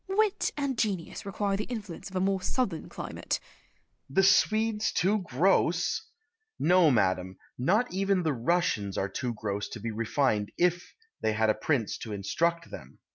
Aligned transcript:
Wit 0.09 0.51
and 0.57 0.79
genius 0.79 1.27
require 1.27 1.55
the 1.55 1.65
influence 1.65 2.09
of 2.09 2.15
a 2.15 2.19
more 2.21 2.41
southern 2.41 2.89
climate. 2.89 3.39
Oxenstiern. 4.11 4.15
The 4.15 4.23
Swedes 4.23 4.91
too 4.91 5.19
gross! 5.19 6.01
No, 6.57 6.89
madam, 6.89 7.37
not 7.59 7.93
even 7.93 8.23
the 8.23 8.33
Russians 8.33 8.97
are 8.97 9.09
too 9.09 9.35
gross 9.35 9.69
to 9.69 9.79
be 9.79 9.91
refined 9.91 10.51
if 10.57 10.95
they 11.21 11.33
had 11.33 11.51
a 11.51 11.53
prince 11.53 11.99
to 11.99 12.13
instruct 12.13 12.71
them. 12.71 12.97